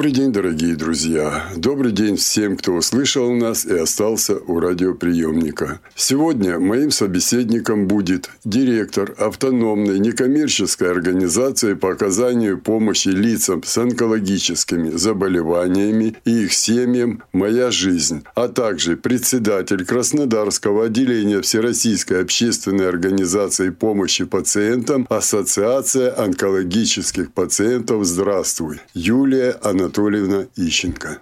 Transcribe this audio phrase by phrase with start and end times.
[0.00, 1.44] Добрый день, дорогие друзья.
[1.54, 5.78] Добрый день всем, кто услышал нас и остался у радиоприемника.
[5.94, 16.16] Сегодня моим собеседником будет директор автономной некоммерческой организации по оказанию помощи лицам с онкологическими заболеваниями
[16.24, 25.06] и их семьям «Моя жизнь», а также председатель Краснодарского отделения Всероссийской общественной организации помощи пациентам
[25.10, 29.89] Ассоциация онкологических пациентов «Здравствуй» Юлия Анатольевна
[30.56, 31.20] Ищенко.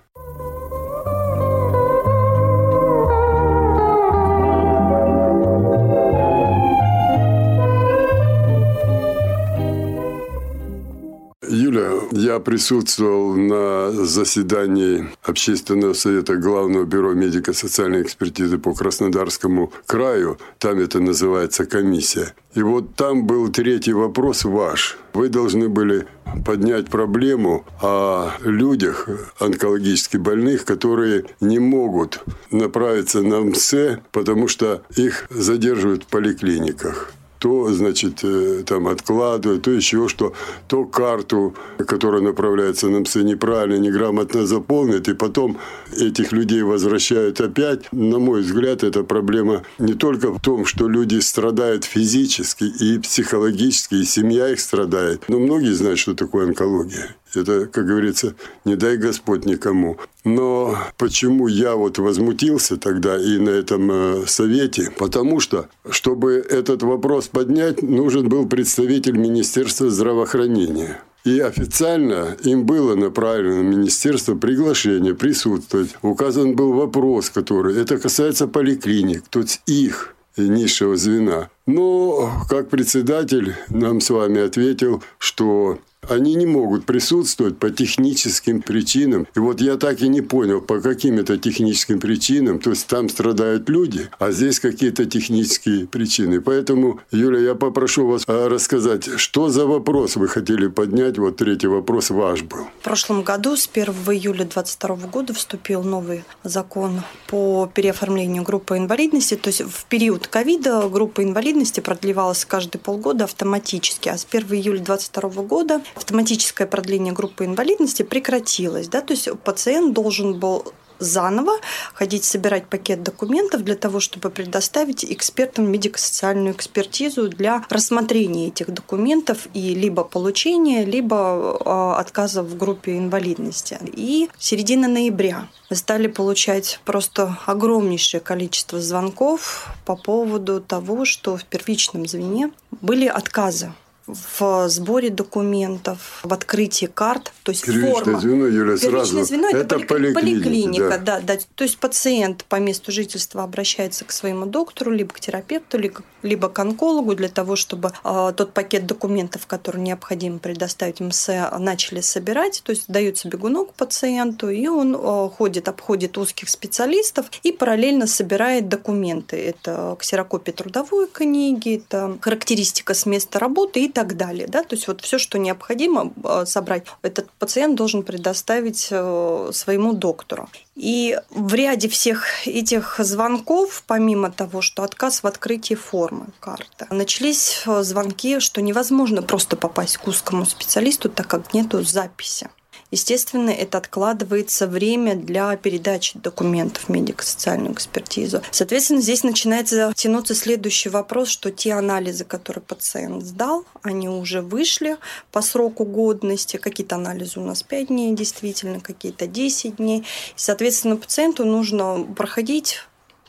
[12.41, 20.39] Присутствовал на заседании Общественного совета Главного бюро медико-социальной экспертизы по Краснодарскому краю.
[20.58, 22.34] Там это называется комиссия.
[22.55, 24.98] И вот там был третий вопрос ваш.
[25.12, 26.06] Вы должны были
[26.45, 29.08] поднять проблему о людях
[29.39, 33.75] онкологически больных, которые не могут направиться на МС,
[34.12, 40.33] потому что их задерживают в поликлиниках то, значит, э, там откладывают, то еще что,
[40.67, 45.58] то карту, которая направляется на МС, неправильно, неграмотно заполнит, и потом
[45.97, 47.91] этих людей возвращают опять.
[47.92, 53.97] На мой взгляд, эта проблема не только в том, что люди страдают физически и психологически,
[53.97, 57.17] и семья их страдает, но многие знают, что такое онкология.
[57.34, 58.34] Это, как говорится,
[58.64, 59.98] не дай Господь никому.
[60.24, 64.90] Но почему я вот возмутился тогда и на этом э, совете?
[64.96, 71.00] Потому что, чтобы этот вопрос поднять, нужен был представитель Министерства здравоохранения.
[71.24, 75.94] И официально им было направлено министерство приглашение присутствовать.
[76.02, 77.80] Указан был вопрос, который...
[77.80, 81.50] Это касается поликлиник, то есть их низшего звена.
[81.67, 89.27] Но как председатель нам с вами ответил, что они не могут присутствовать по техническим причинам.
[89.35, 92.59] И вот я так и не понял, по каким это техническим причинам.
[92.59, 96.41] То есть там страдают люди, а здесь какие-то технические причины.
[96.41, 101.19] Поэтому, Юля, я попрошу вас а, рассказать, что за вопрос вы хотели поднять.
[101.19, 102.65] Вот третий вопрос ваш был.
[102.80, 109.36] В прошлом году, с 1 июля 2022 года, вступил новый закон по переоформлению группы инвалидности.
[109.36, 114.09] То есть в период ковида группа инвалидности продлевалась каждые полгода автоматически.
[114.09, 118.89] А с 1 июля 2022 года автоматическое продление группы инвалидности прекратилось.
[118.89, 119.01] Да?
[119.01, 121.53] То есть пациент должен был заново
[121.95, 129.49] ходить собирать пакет документов для того, чтобы предоставить экспертам медико-социальную экспертизу для рассмотрения этих документов
[129.55, 133.79] и либо получения, либо а, отказа в группе инвалидности.
[133.93, 141.44] И середина ноября мы стали получать просто огромнейшее количество звонков по поводу того, что в
[141.44, 142.50] первичном звене
[142.81, 143.73] были отказы
[144.08, 148.20] в сборе документов, в открытии карт, то есть Первичное форма.
[148.20, 149.23] звено, Юля, сразу.
[149.23, 151.20] звено– это, это поликлиника, поликлиника да.
[151.20, 151.38] Да, да.
[151.55, 155.79] То есть пациент по месту жительства обращается к своему доктору, либо к терапевту,
[156.23, 162.00] либо к онкологу для того, чтобы э, тот пакет документов, который необходимо предоставить МС, начали
[162.00, 162.62] собирать.
[162.64, 168.69] То есть дается бегунок пациенту, и он э, ходит, обходит узких специалистов и параллельно собирает
[168.69, 169.37] документы.
[169.37, 174.47] Это ксерокопия трудовой книги, это характеристика с места работы и так далее.
[174.47, 174.62] Да?
[174.62, 180.49] То есть вот все, что необходимо э, собрать, этот пациент должен предоставить э, своему доктору.
[180.76, 187.64] И в ряде всех этих звонков, помимо того, что отказ в открытии формы карты, начались
[187.67, 192.49] э, звонки, что невозможно просто попасть к узкому специалисту, так как нету записи.
[192.90, 198.40] Естественно, это откладывается время для передачи документов в медико-социальную экспертизу.
[198.50, 204.96] Соответственно, здесь начинается тянуться следующий вопрос, что те анализы, которые пациент сдал, они уже вышли
[205.32, 206.56] по сроку годности.
[206.56, 210.05] Какие-то анализы у нас 5 дней действительно, какие-то 10 дней.
[210.34, 212.81] Соответственно, пациенту нужно проходить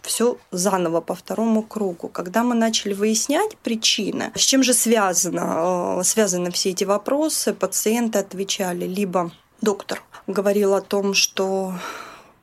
[0.01, 2.07] все заново по второму кругу.
[2.07, 8.19] Когда мы начали выяснять причины, с чем же связано, э, связаны все эти вопросы, пациенты
[8.19, 11.73] отвечали либо доктор говорил о том, что,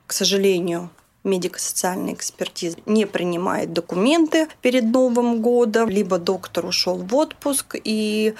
[0.05, 0.89] к сожалению,
[1.23, 8.33] медико-социальная экспертиза не принимает документы перед Новым годом, либо доктор ушел в отпуск, и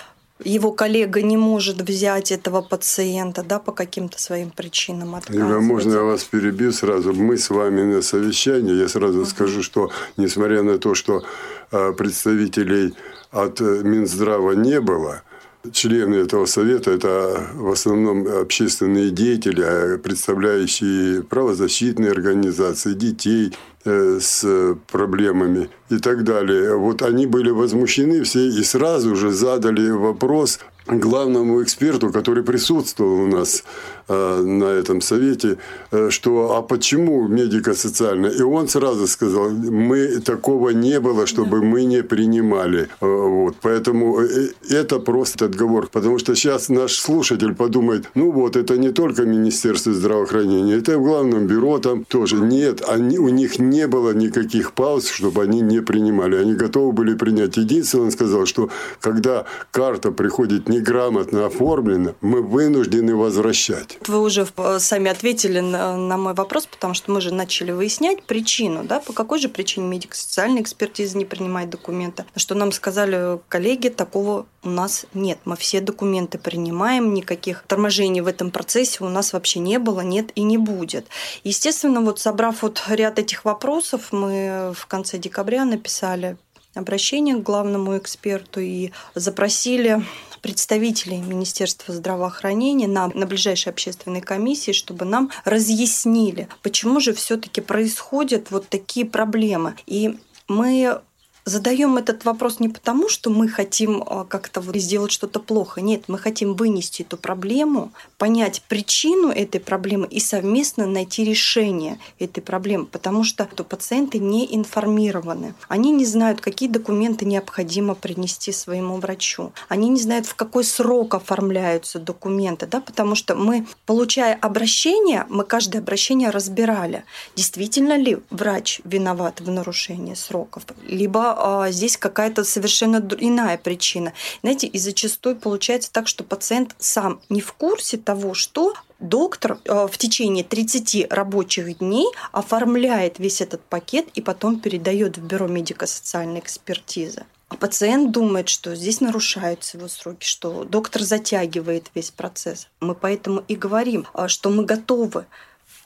[0.43, 5.15] его коллега не может взять этого пациента да, по каким-то своим причинам.
[5.29, 7.13] Юля, можно я вас перебью сразу?
[7.13, 8.75] Мы с вами на совещании.
[8.75, 9.25] Я сразу uh-huh.
[9.25, 11.23] скажу, что несмотря на то, что
[11.71, 12.93] а, представителей
[13.31, 15.23] от Минздрава не было,
[15.71, 23.53] члены этого совета– это в основном общественные деятели, а представляющие правозащитные организации, детей
[23.85, 26.75] э, с проблемами и так далее.
[26.75, 33.27] Вот они были возмущены все и сразу же задали вопрос главному эксперту, который присутствовал у
[33.27, 33.63] нас
[34.07, 35.57] на этом совете,
[35.91, 38.27] э, что а почему медико-социально?
[38.27, 42.87] И он сразу сказал, мы такого не было, чтобы мы не принимали.
[43.01, 43.55] Э, вот.
[43.61, 45.89] Поэтому э, это просто отговор.
[45.91, 51.03] Потому что сейчас наш слушатель подумает, ну вот, это не только Министерство здравоохранения, это в
[51.03, 52.37] главном бюро там тоже.
[52.37, 56.37] Нет, они, у них не было никаких пауз, чтобы они не принимали.
[56.37, 57.57] Они готовы были принять.
[57.57, 58.69] Единственное, он сказал, что
[59.01, 63.96] когда карта приходит не неграмотно оформлено, мы вынуждены возвращать.
[64.05, 68.23] Вы уже э, сами ответили на, на мой вопрос, потому что мы же начали выяснять
[68.23, 72.25] причину, да, по какой же причине медико-социальная экспертиза не принимает документы.
[72.35, 75.39] Что нам сказали коллеги, такого у нас нет.
[75.45, 80.31] Мы все документы принимаем, никаких торможений в этом процессе у нас вообще не было, нет
[80.35, 81.07] и не будет.
[81.43, 86.37] Естественно, вот собрав вот ряд этих вопросов, мы в конце декабря написали
[86.77, 90.03] обращение к главному эксперту и запросили
[90.41, 98.51] представителей Министерства здравоохранения на, на ближайшей общественной комиссии, чтобы нам разъяснили, почему же все-таки происходят
[98.51, 99.75] вот такие проблемы.
[99.85, 100.17] И
[100.47, 101.01] мы
[101.47, 105.81] задаем этот вопрос не потому, что мы хотим а, как-то сделать что-то плохо.
[105.81, 112.41] Нет, мы хотим вынести эту проблему, понять причину этой проблемы и совместно найти решение этой
[112.41, 115.55] проблемы, потому что то пациенты не информированы.
[115.69, 119.53] Они не знают, какие документы необходимо принести своему врачу.
[119.69, 125.45] Они не знают, в какой срок оформляются документы, да, потому что мы, получая обращение, мы
[125.45, 127.05] каждое обращение разбирали.
[127.35, 134.13] Действительно ли врач виноват в нарушении сроков, либо а, здесь какая-то совершенно иная причина.
[134.41, 139.87] Знаете, и зачастую получается так, что пациент сам не в курсе того, что доктор а,
[139.87, 146.39] в течение 30 рабочих дней оформляет весь этот пакет и потом передает в бюро медико-социальной
[146.39, 147.25] экспертизы.
[147.49, 152.67] А пациент думает, что здесь нарушаются его сроки, что доктор затягивает весь процесс.
[152.81, 155.25] Мы поэтому и говорим, а, что мы готовы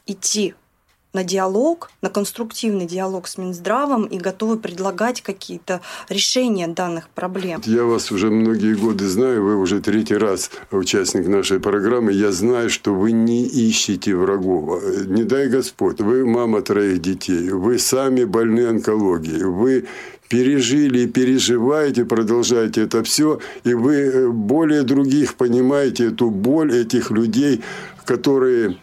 [0.08, 0.56] идти
[1.14, 7.62] на диалог, на конструктивный диалог с Минздравом и готовы предлагать какие-то решения данных проблем.
[7.66, 12.14] Я вас уже многие годы знаю, вы уже третий раз участник нашей программы.
[12.14, 14.82] Я знаю, что вы не ищете врагов.
[15.08, 19.86] Не дай Господь, вы мама троих детей, вы сами больны онкологией, вы
[20.30, 27.12] пережили и переживаете, продолжаете это все, и вы э, более других понимаете эту боль этих
[27.12, 27.62] людей,
[28.06, 28.78] которые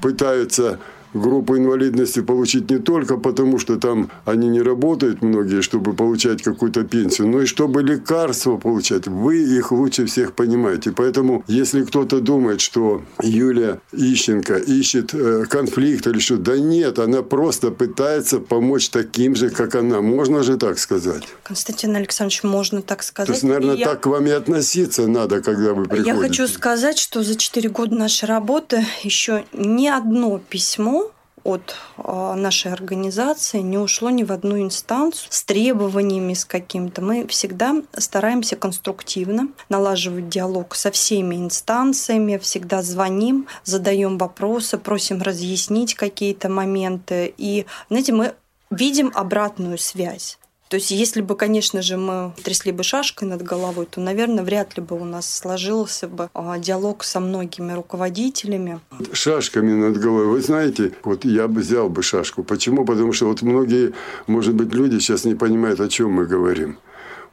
[0.00, 0.78] пытаются
[1.14, 6.84] группу инвалидности получить не только потому, что там они не работают многие, чтобы получать какую-то
[6.84, 9.06] пенсию, но и чтобы лекарства получать.
[9.06, 10.92] Вы их лучше всех понимаете.
[10.92, 17.22] Поэтому, если кто-то думает, что Юлия Ищенко ищет э, конфликт или что, да нет, она
[17.22, 20.00] просто пытается помочь таким же, как она.
[20.00, 21.24] Можно же так сказать?
[21.42, 23.28] Константин Александрович, можно так сказать.
[23.28, 23.96] То есть, наверное, и так я...
[23.96, 26.10] к вам и относиться надо, когда вы приходите.
[26.10, 31.01] Я хочу сказать, что за 4 года нашей работы еще ни одно письмо
[31.44, 37.02] от а, нашей организации не ушло ни в одну инстанцию с требованиями, с каким-то.
[37.02, 45.94] Мы всегда стараемся конструктивно налаживать диалог со всеми инстанциями, всегда звоним, задаем вопросы, просим разъяснить
[45.94, 47.32] какие-то моменты.
[47.36, 48.34] И, знаете, мы
[48.70, 50.38] видим обратную связь.
[50.72, 54.74] То есть, если бы, конечно же, мы трясли бы шашкой над головой, то, наверное, вряд
[54.78, 58.80] ли бы у нас сложился бы а, диалог со многими руководителями.
[59.12, 60.28] Шашками над головой.
[60.28, 62.42] Вы знаете, вот я бы взял бы шашку.
[62.42, 62.86] Почему?
[62.86, 63.92] Потому что вот многие,
[64.26, 66.78] может быть, люди сейчас не понимают, о чем мы говорим.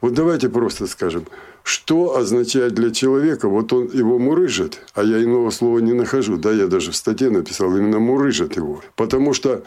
[0.02, 1.26] Вот давайте просто скажем,
[1.70, 6.50] что означает для человека, вот он его мурыжит, а я иного слова не нахожу, да,
[6.50, 8.82] я даже в статье написал, именно мурыжит его.
[8.96, 9.62] Потому что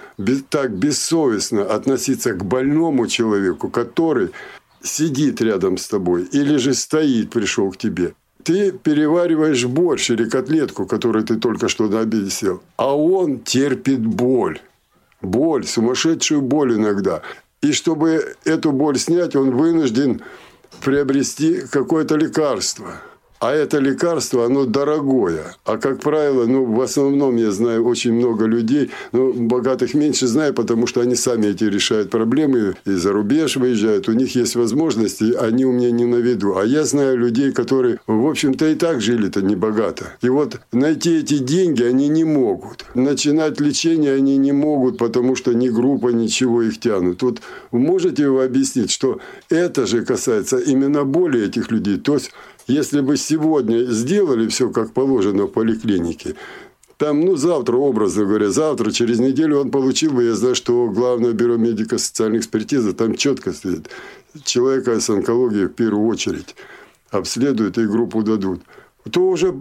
[0.50, 4.32] так бессовестно относиться к больному человеку, который
[4.82, 10.86] сидит рядом с тобой или же стоит, пришел к тебе, ты перевариваешь борщ или котлетку,
[10.86, 14.60] которую ты только что на обеде съел, а он терпит боль.
[15.22, 17.22] Боль, сумасшедшую боль иногда.
[17.62, 20.22] И чтобы эту боль снять, он вынужден
[20.82, 23.02] приобрести какое-то лекарство.
[23.44, 25.54] А это лекарство, оно дорогое.
[25.66, 30.54] А как правило, ну, в основном я знаю очень много людей, но богатых меньше знаю,
[30.54, 34.08] потому что они сами эти решают проблемы и за рубеж выезжают.
[34.08, 36.58] У них есть возможности, они у меня не на виду.
[36.58, 40.14] А я знаю людей, которые, в общем-то, и так жили-то не богато.
[40.22, 42.86] И вот найти эти деньги они не могут.
[42.96, 47.22] Начинать лечение они не могут, потому что ни группа, ничего их тянут.
[47.22, 47.42] Вот
[47.74, 49.20] можете вы объяснить, что
[49.50, 51.98] это же касается именно боли этих людей?
[51.98, 52.32] То есть
[52.68, 56.36] если бы сегодня сделали все как положено в поликлинике,
[56.98, 61.34] там, ну, завтра, образно говоря, завтра, через неделю он получил бы, я знаю, что Главное
[61.34, 63.90] бюро медико-социальной экспертизы там четко стоит.
[64.44, 66.56] Человека с онкологией в первую очередь
[67.10, 68.62] обследуют и группу дадут.
[69.12, 69.56] То уже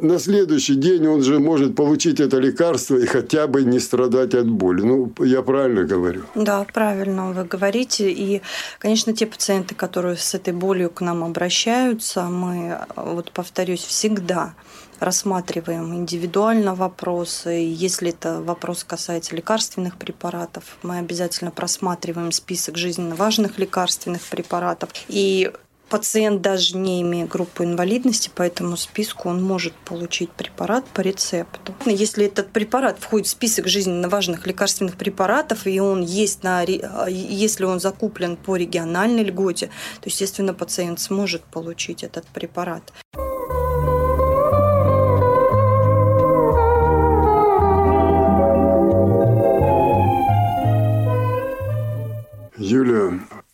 [0.00, 4.48] на следующий день он же может получить это лекарство и хотя бы не страдать от
[4.48, 4.82] боли.
[4.82, 6.22] Ну, я правильно говорю?
[6.34, 8.10] Да, правильно вы говорите.
[8.10, 8.42] И,
[8.78, 14.54] конечно, те пациенты, которые с этой болью к нам обращаются, мы, вот повторюсь, всегда
[15.00, 17.50] рассматриваем индивидуально вопросы.
[17.50, 24.90] Если это вопрос касается лекарственных препаратов, мы обязательно просматриваем список жизненно важных лекарственных препаратов.
[25.08, 25.50] И
[25.88, 31.74] Пациент даже не имея группы инвалидности, по этому списку он может получить препарат по рецепту.
[31.84, 36.62] Если этот препарат входит в список жизненно важных лекарственных препаратов, и он есть на,
[37.08, 39.66] если он закуплен по региональной льготе,
[40.00, 42.92] то, естественно, пациент сможет получить этот препарат.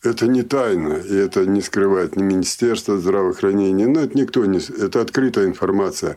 [0.03, 4.59] Это не тайна, и это не скрывает ни Министерство здравоохранения, но это никто не...
[4.59, 6.17] Это открытая информация,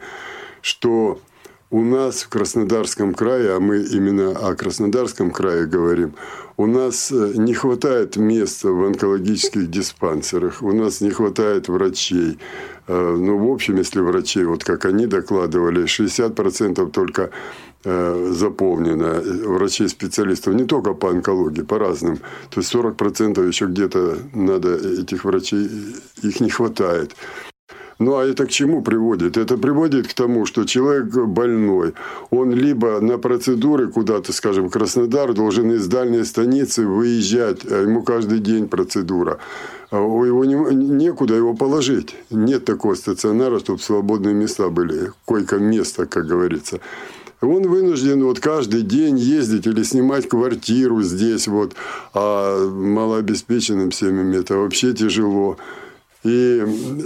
[0.62, 1.22] что
[1.70, 6.14] у нас в Краснодарском крае, а мы именно о Краснодарском крае говорим,
[6.58, 12.40] у нас э, не хватает места в онкологических диспансерах, у нас не хватает врачей.
[12.88, 17.32] Э, ну, в общем, если врачей, вот как они докладывали, 60% только
[17.88, 22.18] Э, заполнено врачей-специалистов не только по онкологии, по разным.
[22.50, 25.70] То есть 40% еще где-то надо этих врачей,
[26.24, 27.16] их не хватает.
[28.00, 29.38] Ну а это к чему приводит?
[29.38, 31.94] Это приводит к тому, что человек больной,
[32.30, 38.04] он либо на процедуры куда-то, скажем, в Краснодар, должен из дальней станицы выезжать, а ему
[38.04, 39.38] каждый день процедура.
[39.92, 42.16] А у его не, некуда его положить.
[42.30, 46.80] Нет такого стационара, чтобы свободные места были, койко-место, как говорится
[47.42, 51.76] он вынужден вот каждый день ездить или снимать квартиру здесь вот,
[52.14, 55.58] а малообеспеченным семьям это вообще тяжело.
[56.26, 56.64] И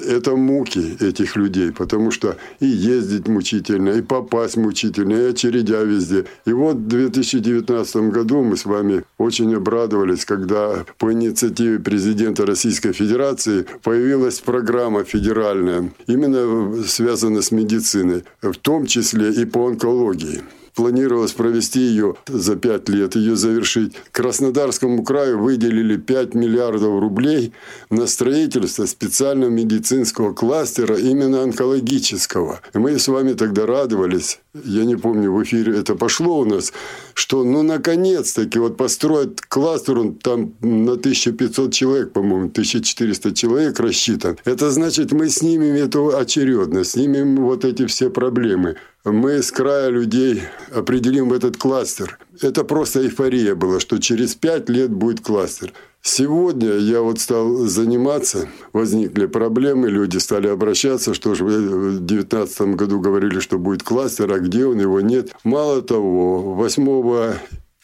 [0.07, 6.25] это муки этих людей, потому что и ездить мучительно, и попасть мучительно, и очередя везде.
[6.45, 12.93] И вот в 2019 году мы с вами очень обрадовались, когда по инициативе президента Российской
[12.93, 20.41] Федерации появилась программа федеральная, именно связанная с медициной, в том числе и по онкологии
[20.79, 23.95] планировалось провести ее за пять лет, ее завершить.
[24.13, 27.51] Краснодарскому краю выделили 5 миллиардов рублей
[27.89, 32.61] на строительство специального медицинского кластера, именно онкологического.
[32.73, 36.71] Мы с вами тогда радовались, я не помню, в эфире это пошло у нас,
[37.13, 44.37] что ну наконец-таки вот построят кластер, он там на 1500 человек, по-моему, 1400 человек рассчитан.
[44.45, 50.43] Это значит, мы снимем эту очередность, снимем вот эти все проблемы мы с края людей
[50.73, 52.19] определим в этот кластер.
[52.41, 55.73] Это просто эйфория была, что через пять лет будет кластер.
[56.01, 63.01] Сегодня я вот стал заниматься, возникли проблемы, люди стали обращаться, что же в 2019 году
[63.01, 65.31] говорили, что будет кластер, а где он, его нет.
[65.43, 67.29] Мало того, 8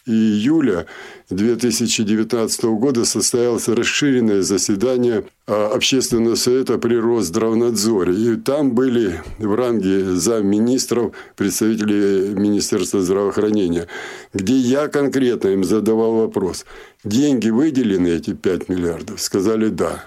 [0.05, 0.85] июля
[1.29, 8.13] 2019 года состоялось расширенное заседание а, Общественного совета при Росздравнадзоре.
[8.13, 13.88] И там были в ранге замминистров представители Министерства здравоохранения,
[14.33, 16.65] где я конкретно им задавал вопрос.
[17.03, 19.21] Деньги выделены, эти 5 миллиардов?
[19.21, 20.05] Сказали «да».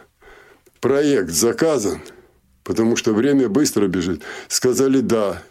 [0.81, 2.01] Проект заказан,
[2.63, 4.23] потому что время быстро бежит.
[4.47, 5.43] Сказали «да»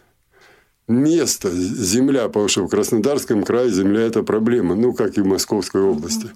[0.88, 5.82] место, земля, потому что в Краснодарском крае земля– это проблема, ну, как и в Московской
[5.82, 6.30] области.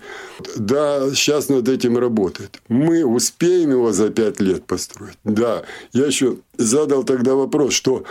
[0.56, 2.62] Да, сейчас над этим работает.
[2.68, 5.18] Мы успеем его за пять лет построить?
[5.24, 5.64] Да.
[5.94, 8.04] Я еще задал тогда вопрос, что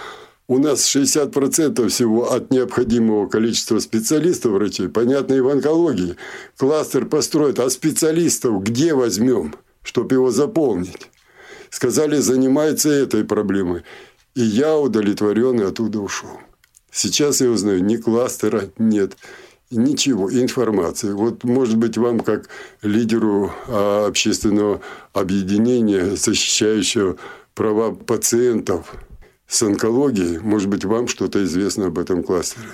[0.49, 6.17] у нас 60% всего от необходимого количества специалистов врачей, понятно, и в онкологии.
[6.57, 11.09] Кластер построит, а специалистов где возьмем, чтобы его заполнить?
[11.71, 13.83] Сказали, занимается этой проблемой.
[14.35, 16.41] И я удовлетворенный оттуда ушел.
[16.91, 19.17] Сейчас я узнаю, ни кластера нет,
[19.71, 21.13] ничего, информации.
[21.13, 22.49] Вот, может быть, вам, как
[22.83, 24.81] лидеру а, общественного
[25.13, 27.17] объединения, защищающего
[27.55, 28.95] права пациентов
[29.47, 30.39] с онкологией.
[30.39, 32.69] Может быть, вам что-то известно об этом кластере?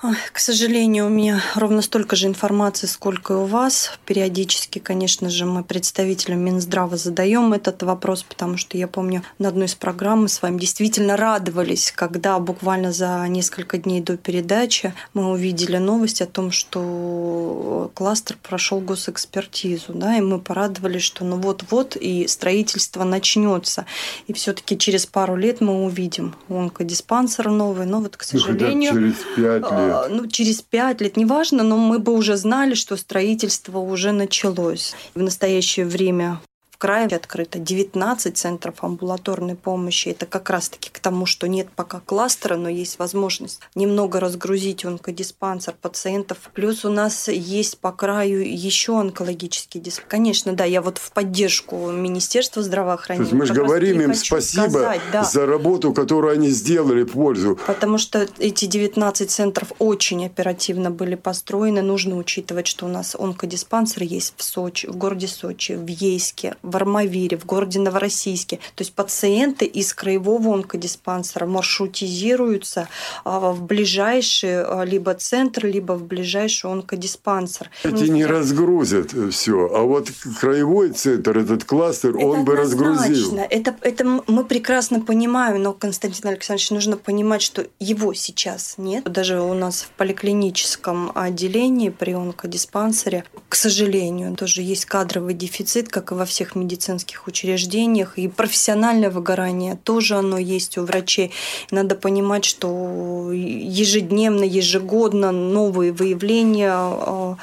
[0.00, 3.98] К сожалению, у меня ровно столько же информации, сколько и у вас.
[4.06, 9.66] Периодически, конечно же, мы представителям Минздрава задаем этот вопрос, потому что я помню, на одной
[9.66, 15.30] из программ мы с вами действительно радовались, когда буквально за несколько дней до передачи мы
[15.30, 21.96] увидели новость о том, что кластер прошел госэкспертизу, да, и мы порадовались, что ну вот-вот
[21.96, 23.84] и строительство начнется.
[24.28, 28.94] И все-таки через пару лет мы увидим онкодиспансер новый, но вот, к сожалению...
[28.94, 30.10] Ну, через пять лет лет?
[30.10, 34.94] Ну, через пять лет, неважно, но мы бы уже знали, что строительство уже началось.
[35.14, 36.40] В настоящее время
[36.78, 40.08] крае открыто 19 центров амбулаторной помощи.
[40.08, 45.74] Это как раз-таки к тому, что нет пока кластера, но есть возможность немного разгрузить онкодиспансер
[45.80, 46.38] пациентов.
[46.54, 50.08] Плюс у нас есть по краю еще онкологический диспансер.
[50.08, 53.30] Конечно, да, я вот в поддержку Министерства здравоохранения.
[53.30, 55.24] То есть мы же говорим им спасибо сказать, да.
[55.24, 57.58] за работу, которую они сделали в пользу.
[57.66, 61.82] Потому что эти 19 центров очень оперативно были построены.
[61.82, 66.76] Нужно учитывать, что у нас онкодиспансер есть в Сочи, в городе Сочи, в Ейске, в
[66.76, 68.56] Армавире, в городе Новороссийске.
[68.74, 72.88] То есть пациенты из краевого онкодиспансера маршрутизируются
[73.24, 77.70] а, в ближайший а, либо центр, либо в ближайший онкодиспансер.
[77.84, 80.10] Эти не разгрузят все, а вот
[80.40, 83.38] краевой центр, этот кластер, это он бы разгрузил.
[83.50, 89.04] Это, это мы прекрасно понимаем, но, Константин Александрович, нужно понимать, что его сейчас нет.
[89.04, 96.12] Даже у нас в поликлиническом отделении при онкодиспансере, к сожалению, тоже есть кадровый дефицит, как
[96.12, 98.18] и во всех медицинских учреждениях.
[98.18, 101.32] И профессиональное выгорание тоже оно есть у врачей.
[101.70, 107.36] Надо понимать, что ежедневно, ежегодно новые выявления а,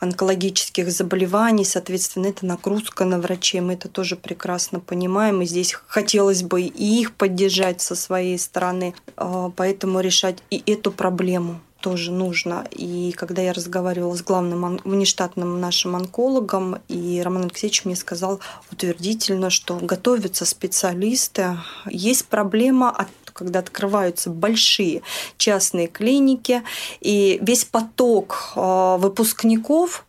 [0.00, 3.60] онкологических заболеваний, соответственно, это нагрузка на врачей.
[3.60, 5.42] Мы это тоже прекрасно понимаем.
[5.42, 10.90] И здесь хотелось бы и их поддержать со своей стороны, а, поэтому решать и эту
[10.92, 12.66] проблему тоже нужно.
[12.72, 18.40] И когда я разговаривала с главным внештатным нашим онкологом, и Роман Алексеевич мне сказал
[18.72, 21.58] утвердительно, что готовятся специалисты.
[21.88, 25.02] Есть проблема от когда открываются большие
[25.36, 26.62] частные клиники,
[27.02, 30.06] и весь поток а, выпускников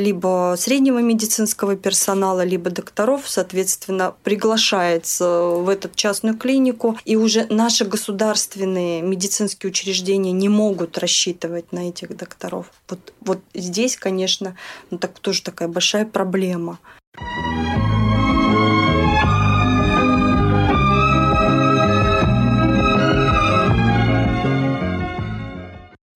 [0.00, 7.84] либо среднего медицинского персонала, либо докторов, соответственно, приглашается в эту частную клинику, и уже наши
[7.84, 12.66] государственные медицинские учреждения не могут рассчитывать на этих докторов.
[12.88, 14.56] Вот, вот здесь, конечно,
[14.90, 16.78] ну, так, тоже такая большая проблема.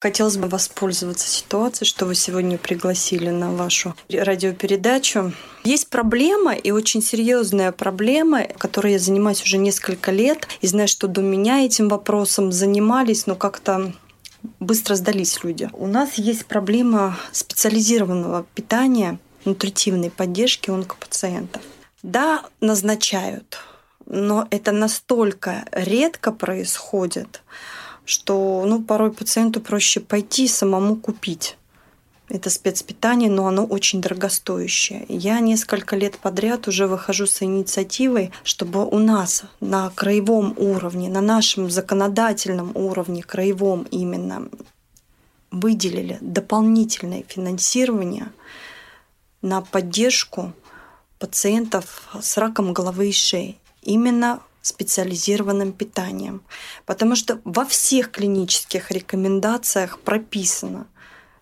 [0.05, 5.33] Хотелось бы воспользоваться ситуацией, что вы сегодня пригласили на вашу радиопередачу.
[5.65, 11.09] Есть проблема, и очень серьезная проблема, которой я занимаюсь уже несколько лет, и знаю, что
[11.09, 13.95] до меня этим вопросом занимались, но как-то
[14.61, 15.71] быстро сдались люди.
[15.73, 21.63] У нас есть проблема специализированного питания, нутритивной поддержки онкопациентов.
[22.03, 23.57] Да, назначают,
[24.05, 27.41] но это настолько редко происходит,
[28.05, 31.57] что ну, порой пациенту проще пойти самому купить.
[32.29, 35.05] Это спецпитание, но оно очень дорогостоящее.
[35.09, 41.21] Я несколько лет подряд уже выхожу с инициативой, чтобы у нас на краевом уровне, на
[41.21, 44.49] нашем законодательном уровне, краевом именно,
[45.51, 48.33] выделили дополнительное финансирование
[49.43, 50.55] на поддержку
[51.19, 53.59] пациентов с раком головы и шеи.
[53.83, 56.43] Именно специализированным питанием.
[56.87, 60.87] Потому что во всех клинических рекомендациях прописано,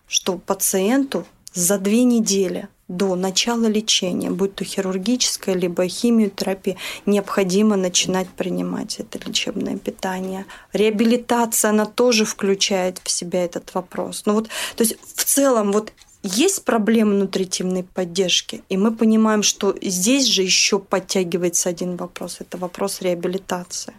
[0.07, 8.27] что пациенту за две недели до начала лечения, будь то хирургическая либо химиотерапия, необходимо начинать
[8.27, 10.45] принимать это лечебное питание.
[10.73, 14.23] Реабилитация, она тоже включает в себя этот вопрос.
[14.25, 19.75] Ну вот, то есть в целом вот есть проблема нутритивной поддержки, и мы понимаем, что
[19.81, 22.37] здесь же еще подтягивается один вопрос.
[22.39, 23.93] Это вопрос реабилитации.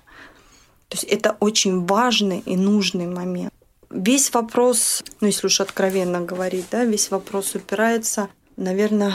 [0.89, 3.53] То есть это очень важный и нужный момент.
[3.91, 9.15] Весь вопрос, ну если уж откровенно говорить, да, весь вопрос упирается, наверное,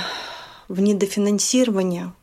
[0.67, 2.13] в недофинансирование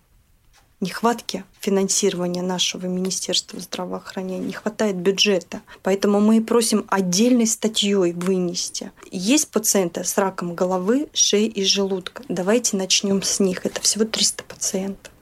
[0.80, 5.62] нехватки финансирования нашего Министерства здравоохранения, не хватает бюджета.
[5.82, 8.92] Поэтому мы и просим отдельной статьей вынести.
[9.10, 12.22] Есть пациенты с раком головы, шеи и желудка.
[12.28, 13.64] Давайте начнем с них.
[13.64, 15.12] Это всего 300 пациентов.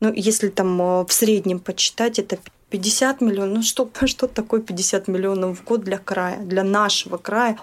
[0.00, 2.38] Ну, если там э, в среднем почитать, это
[2.70, 3.56] 50 миллионов.
[3.56, 7.58] Ну что, что такое 50 миллионов в год для края, для нашего края,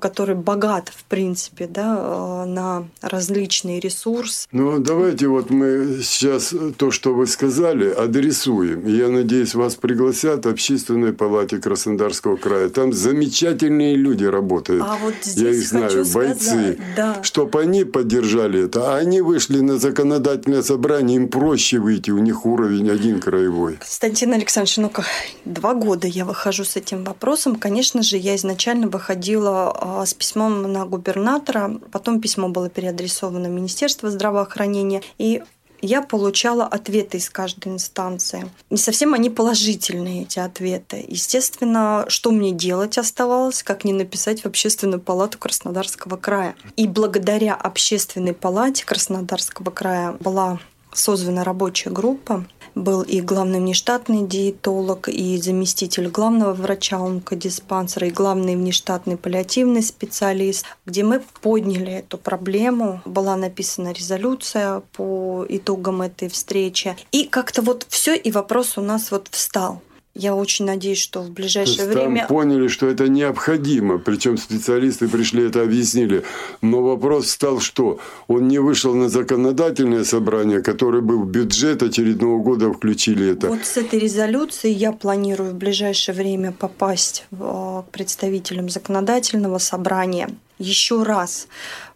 [0.00, 4.48] который богат, в принципе, да, э, на различные ресурсы.
[4.52, 8.86] Ну, давайте вот мы сейчас то, что вы сказали, адресуем.
[8.86, 12.68] Я надеюсь, вас пригласят в Общественной палате Краснодарского края.
[12.68, 14.82] Там замечательные люди работают.
[14.84, 16.44] А вот здесь Я их знаю, бойцы.
[16.44, 17.22] Сказать, да.
[17.22, 18.94] Чтобы они поддержали это.
[18.94, 23.76] А они вышли на законодательное собрание, им проще выйти, у них уровень один краевой.
[23.76, 25.04] Константин Александрович, Александрович, ну как
[25.44, 27.56] два года я выхожу с этим вопросом.
[27.56, 33.52] Конечно же, я изначально выходила а, с письмом на губернатора, потом письмо было переадресовано в
[33.52, 35.42] Министерство здравоохранения, и
[35.82, 38.50] я получала ответы из каждой инстанции.
[38.70, 41.04] Не совсем они положительные, эти ответы.
[41.06, 46.56] Естественно, что мне делать оставалось, как не написать в Общественную палату Краснодарского края.
[46.76, 50.58] И благодаря Общественной палате Краснодарского края была
[50.92, 58.56] создана рабочая группа, был и главный внештатный диетолог, и заместитель главного врача онкодиспансера, и главный
[58.56, 63.00] внештатный паллиативный специалист, где мы подняли эту проблему.
[63.04, 66.96] Была написана резолюция по итогам этой встречи.
[67.12, 69.82] И как-то вот все, и вопрос у нас вот встал.
[70.14, 72.20] Я очень надеюсь, что в ближайшее То время...
[72.20, 73.98] Там поняли, что это необходимо.
[73.98, 76.24] Причем специалисты пришли, это объяснили.
[76.60, 82.42] Но вопрос стал, что он не вышел на законодательное собрание, которое был в бюджет очередного
[82.42, 83.48] года включили это.
[83.48, 90.28] Вот с этой резолюцией я планирую в ближайшее время попасть к представителям законодательного собрания.
[90.58, 91.46] Еще раз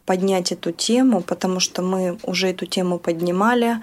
[0.06, 3.78] поднять эту тему, потому что мы уже эту тему поднимали.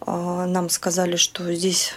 [0.00, 1.94] А, нам сказали, что здесь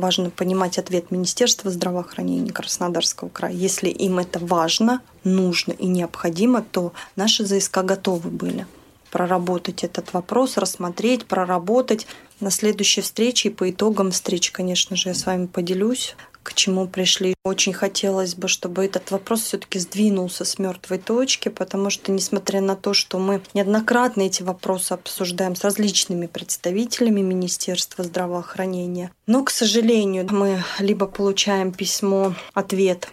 [0.00, 3.52] важно понимать ответ Министерства здравоохранения Краснодарского края.
[3.52, 8.66] Если им это важно, нужно и необходимо, то наши ЗСК готовы были
[9.10, 12.06] проработать этот вопрос, рассмотреть, проработать.
[12.38, 16.88] На следующей встрече и по итогам встреч, конечно же, я с вами поделюсь к чему
[16.88, 17.34] пришли.
[17.44, 22.76] Очень хотелось бы, чтобы этот вопрос все-таки сдвинулся с мертвой точки, потому что, несмотря на
[22.76, 30.26] то, что мы неоднократно эти вопросы обсуждаем с различными представителями Министерства здравоохранения, но, к сожалению,
[30.30, 33.08] мы либо получаем письмо, ответ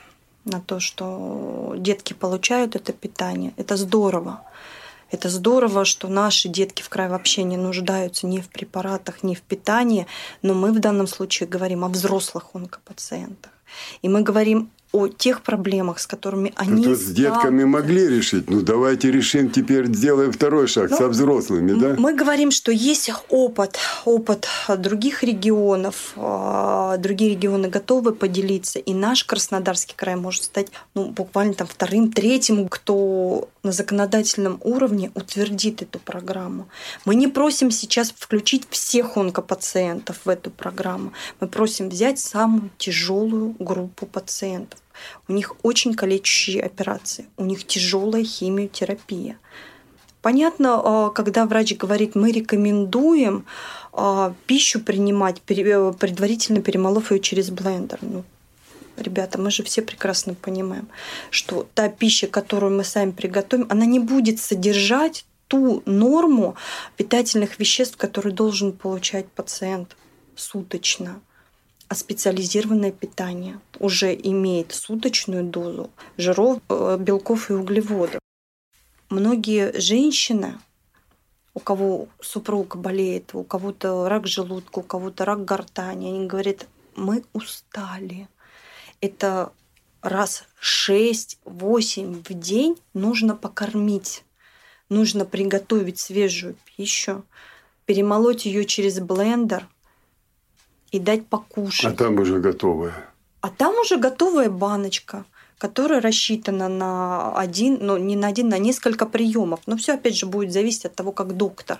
[0.45, 3.53] на то, что детки получают это питание.
[3.57, 4.41] Это здорово.
[5.11, 9.41] Это здорово, что наши детки в крае вообще не нуждаются ни в препаратах, ни в
[9.41, 10.07] питании,
[10.41, 13.51] но мы в данном случае говорим о взрослых онкопациентах.
[14.01, 16.85] И мы говорим о тех проблемах, с которыми они...
[16.85, 18.49] Ну, с детками могли решить.
[18.49, 21.95] Ну, давайте решим теперь, сделаем второй шаг Но со взрослыми, да?
[21.97, 26.13] Мы говорим, что есть опыт, опыт других регионов.
[26.15, 28.79] А, другие регионы готовы поделиться.
[28.79, 35.11] И наш Краснодарский край может стать ну, буквально там вторым, третьим, кто на законодательном уровне
[35.13, 36.69] утвердит эту программу.
[37.03, 41.11] Мы не просим сейчас включить всех онкопациентов в эту программу.
[41.41, 44.79] Мы просим взять самую тяжелую группу пациентов.
[45.27, 49.37] У них очень калечащие операции, у них тяжелая химиотерапия.
[50.21, 53.45] Понятно, а, когда врач говорит, мы рекомендуем
[53.91, 57.99] а, пищу принимать, э, предварительно перемолов ее через блендер.
[58.01, 58.23] Ну,
[58.97, 60.87] ребята, мы же все прекрасно понимаем,
[61.29, 66.55] что та пища, которую мы сами приготовим, она не будет содержать ту норму
[66.97, 69.95] питательных веществ, которые должен получать пациент
[70.35, 71.21] суточно.
[71.87, 78.19] А специализированное питание уже имеет суточную дозу жиров, э, белков и углеводов.
[79.09, 80.55] Многие женщины,
[81.53, 87.23] у кого супруг болеет, у кого-то рак желудка, у кого-то рак гортани, они говорят, мы
[87.31, 88.27] устали.
[89.01, 89.51] Это
[90.01, 94.23] раз 6-8 в день нужно покормить.
[94.89, 97.23] Нужно приготовить свежую пищу,
[97.85, 99.67] перемолоть ее через блендер–
[100.91, 101.93] и дать покушать.
[101.93, 102.93] А там уже готовая.
[103.41, 105.25] А там уже готовая баночка,
[105.57, 109.61] которая рассчитана на один, ну не на один, на несколько приемов.
[109.65, 111.79] Но все опять же будет зависеть от того, как доктор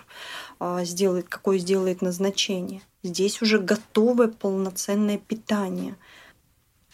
[0.60, 2.82] а, сделает, какое сделает назначение.
[3.02, 5.96] Здесь уже готовое полноценное питание.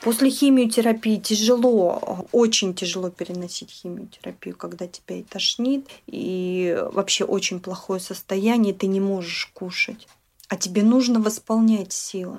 [0.04, 8.00] После химиотерапии тяжело, очень тяжело переносить химиотерапию, когда тебя и тошнит, и вообще очень плохое
[8.00, 10.06] состояние, ты не можешь кушать
[10.48, 12.38] а тебе нужно восполнять силы.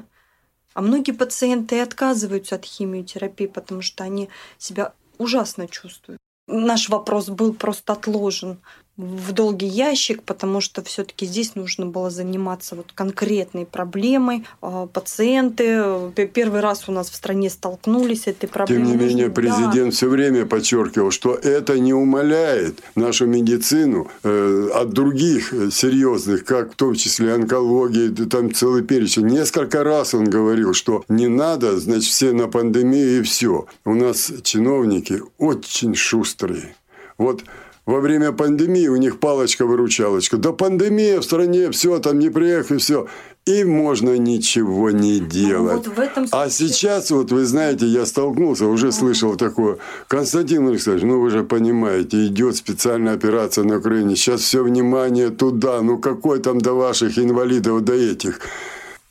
[0.74, 6.20] А многие пациенты отказываются от химиотерапии, потому что они себя ужасно чувствуют.
[6.48, 8.60] Наш вопрос был просто отложен.
[8.98, 14.46] В долгий ящик, потому что все-таки здесь нужно было заниматься вот конкретной проблемой.
[14.62, 18.92] А, пациенты первый раз у нас в стране столкнулись с этой проблемой.
[18.92, 19.92] Тем не менее, президент да.
[19.92, 26.76] все время подчеркивал, что это не умаляет нашу медицину э, от других серьезных, как в
[26.76, 29.28] том числе онкологии, там целый перечень.
[29.28, 33.66] Несколько раз он говорил, что не надо, значит, все на пандемию и все.
[33.84, 36.76] У нас чиновники очень шустрые.
[37.18, 37.44] Вот
[37.86, 40.38] во время пандемии у них палочка-выручалочка.
[40.38, 43.08] Да пандемия в стране, все, там не приехали, все.
[43.46, 45.86] И можно ничего не ну, делать.
[45.86, 46.48] вот в этом случае...
[46.48, 49.78] А сейчас, вот вы знаете, я столкнулся, уже слышал такое.
[50.08, 54.16] Константин Александрович, ну вы же понимаете, идет специальная операция на Украине.
[54.16, 55.82] Сейчас все внимание туда.
[55.84, 58.40] Ну какой там до ваших инвалидов, до этих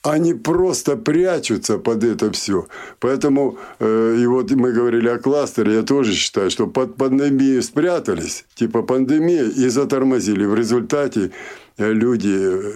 [0.05, 2.67] они просто прячутся под это все.
[3.01, 8.45] Поэтому, э, и вот мы говорили о кластере, я тоже считаю, что под пандемией спрятались,
[8.55, 10.45] типа пандемия, и затормозили.
[10.45, 11.31] В результате
[11.79, 12.73] э, люди э,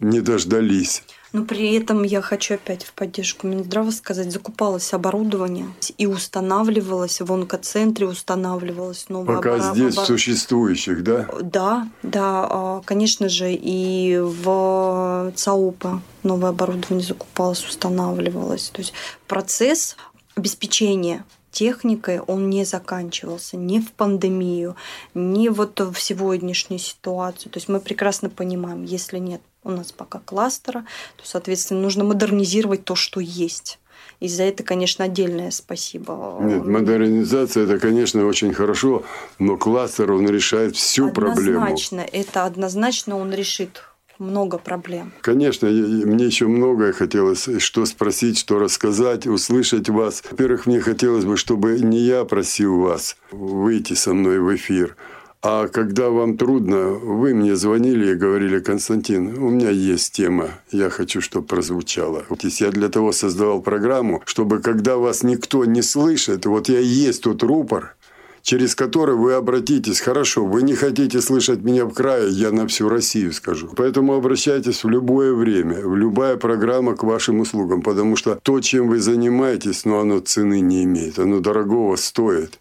[0.00, 1.02] не дождались.
[1.32, 5.66] Но при этом я хочу опять в поддержку Минздрава сказать, закупалось оборудование
[5.98, 9.90] и устанавливалось в онкоцентре, устанавливалось новое Пока оборудование.
[9.90, 11.28] здесь существующих, да?
[11.42, 18.70] Да, да, а, конечно же, и в ЦАУПа новое оборудование закупалось, устанавливалось.
[18.70, 18.94] То есть
[19.26, 19.96] процесс
[20.34, 24.76] обеспечения техникой он не заканчивался ни в пандемию,
[25.14, 27.50] ни вот в сегодняшнюю ситуацию.
[27.50, 30.84] То есть мы прекрасно понимаем, если нет у нас пока кластера,
[31.16, 33.78] то, соответственно, нужно модернизировать то, что есть.
[34.20, 36.38] И за это, конечно, отдельное спасибо.
[36.40, 39.04] Нет, модернизация это, конечно, очень хорошо,
[39.38, 41.62] но кластер он решает всю однозначно, проблему.
[41.62, 43.82] Однозначно, это однозначно он решит
[44.18, 45.12] много проблем.
[45.20, 50.24] Конечно, мне еще многое хотелось, что спросить, что рассказать, услышать вас.
[50.28, 54.96] Во-первых, мне хотелось бы, чтобы не я просил вас выйти со мной в эфир,
[55.40, 60.90] а когда вам трудно, вы мне звонили и говорили, Константин, у меня есть тема, я
[60.90, 62.24] хочу, чтобы прозвучала.
[62.42, 67.22] Я для того создавал программу, чтобы когда вас никто не слышит, вот я и есть
[67.22, 67.94] тот рупор,
[68.42, 70.00] через который вы обратитесь.
[70.00, 73.70] Хорошо, вы не хотите слышать меня в крае, я на всю Россию скажу.
[73.76, 78.88] Поэтому обращайтесь в любое время, в любая программа к вашим услугам, потому что то, чем
[78.88, 82.58] вы занимаетесь, но оно цены не имеет, оно дорогого стоит.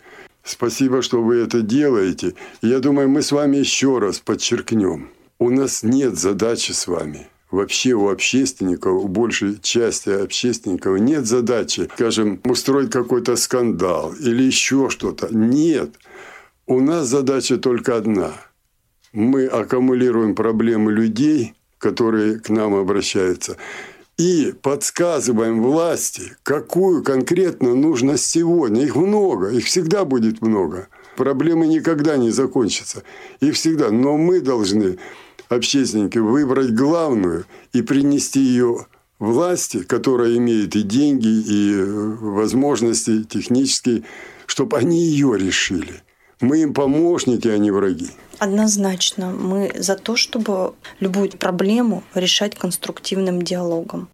[0.48, 2.34] Спасибо, что вы это делаете.
[2.62, 5.10] Я думаю, мы с вами еще раз подчеркнем.
[5.40, 7.28] У нас нет задачи с вами.
[7.52, 14.90] Вообще у общественников, у большей части общественников нет задачи, скажем, устроить какой-то скандал или еще
[14.90, 15.28] что-то.
[15.36, 15.90] Нет.
[16.66, 18.32] У нас задача только одна.
[19.12, 23.58] Мы аккумулируем проблемы людей, которые к нам обращаются,
[24.18, 28.84] и подсказываем власти, какую конкретно нужно сегодня.
[28.84, 30.88] Их много, их всегда будет много.
[31.16, 33.04] Проблемы никогда не закончатся.
[33.40, 33.92] Их всегда.
[33.92, 34.98] Но мы должны,
[35.50, 38.88] общественники, выбрать главную и принести ее
[39.20, 44.04] власти, которая имеет и деньги, и возможности технические,
[44.48, 46.02] чтобы они ее решили.
[46.40, 48.10] Мы им помощники, а не враги.
[48.38, 49.32] Однозначно.
[49.32, 54.10] Мы за то, чтобы любую проблему решать конструктивным диалогом.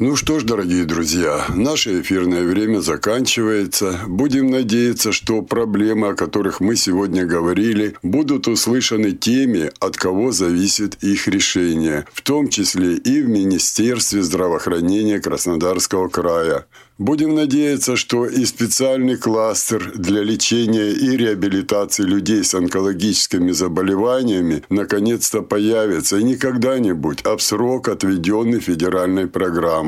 [0.00, 3.98] Ну что ж, дорогие друзья, наше эфирное время заканчивается.
[4.06, 11.02] Будем надеяться, что проблемы, о которых мы сегодня говорили, будут услышаны теми, от кого зависит
[11.02, 16.66] их решение, в том числе и в Министерстве здравоохранения Краснодарского края.
[16.98, 25.42] Будем надеяться, что и специальный кластер для лечения и реабилитации людей с онкологическими заболеваниями наконец-то
[25.42, 29.87] появится и не когда-нибудь, а в срок, отведенный федеральной программой.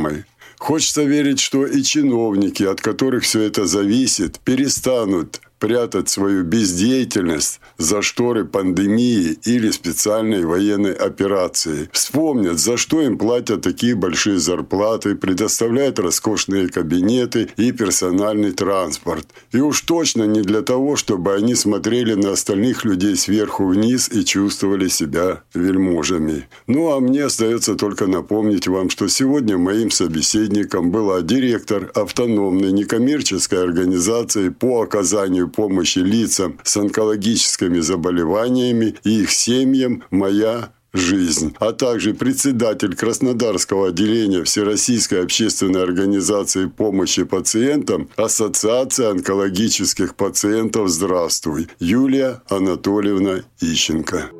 [0.58, 8.02] Хочется верить, что и чиновники, от которых все это зависит, перестанут прятать свою бездеятельность за
[8.02, 11.88] шторы пандемии или специальной военной операции.
[11.92, 19.28] Вспомнят, за что им платят такие большие зарплаты, предоставляют роскошные кабинеты и персональный транспорт.
[19.52, 24.24] И уж точно не для того, чтобы они смотрели на остальных людей сверху вниз и
[24.24, 26.48] чувствовали себя вельможами.
[26.66, 33.62] Ну а мне остается только напомнить вам, что сегодня моим собеседником была директор автономной некоммерческой
[33.62, 42.14] организации по оказанию помощи лицам с онкологическими заболеваниями и их семьям «Моя жизнь, а также
[42.14, 54.39] председатель Краснодарского отделения Всероссийской общественной организации помощи пациентам Ассоциации онкологических пациентов «Здравствуй» Юлия Анатольевна Ищенко.